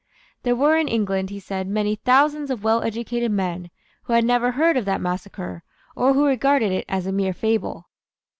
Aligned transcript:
There 0.41 0.55
were 0.55 0.77
in 0.77 0.87
England, 0.87 1.29
he 1.29 1.39
said, 1.39 1.67
many 1.67 1.93
thousands 1.95 2.49
of 2.49 2.63
well 2.63 2.81
educated 2.81 3.31
men 3.31 3.69
who 4.05 4.13
had 4.13 4.25
never 4.25 4.53
heard 4.53 4.75
of 4.75 4.85
that 4.85 4.99
massacre, 4.99 5.61
or 5.95 6.13
who 6.15 6.25
regarded 6.25 6.71
it 6.71 6.85
as 6.89 7.05
a 7.05 7.11
mere 7.11 7.33
fable. 7.35 7.85